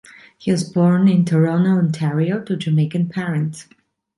He 0.35 0.49
was 0.51 0.67
born 0.67 1.07
in 1.07 1.25
Toronto, 1.25 1.77
Ontario 1.77 2.41
to 2.45 2.57
Jamaican 2.57 3.09
parents. 3.09 3.67